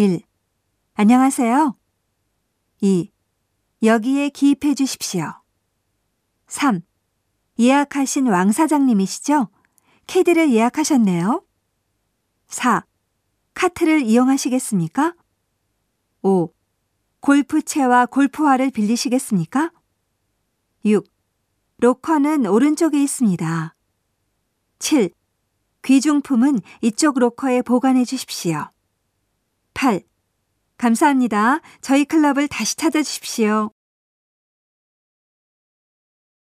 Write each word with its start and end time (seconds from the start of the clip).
1. 0.00 0.22
안녕하세요. 0.94 1.76
2. 2.80 3.12
여기에 3.82 4.30
기입해 4.30 4.74
주십시오. 4.74 5.30
3. 6.46 6.80
예약하신 7.58 8.28
왕 8.28 8.50
사장님이시죠? 8.50 9.50
캐디를 10.06 10.54
예약하셨네요. 10.54 11.44
4. 12.48 12.86
카트를 13.52 14.00
이용하시겠습니까? 14.00 15.14
5. 16.22 16.48
골프채와 17.20 18.06
골프화를 18.06 18.70
빌리시겠습니까? 18.70 19.70
6. 20.86 21.04
로커는 21.76 22.46
오른쪽에 22.46 23.02
있습니다. 23.02 23.74
7. 24.78 25.10
귀중품은 25.82 26.60
이쪽 26.80 27.18
로커에 27.18 27.60
보관해 27.60 28.06
주십시오. 28.06 28.70
8. 29.80 30.02
감사합니다. 30.76 31.60
저희 31.80 32.04
클럽을 32.04 32.48
다시 32.48 32.76
찾아주십시오. 32.76 33.70